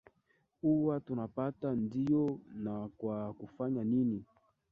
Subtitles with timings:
[0.61, 4.25] huwa tunapata ndiyo na kwa kufanya nini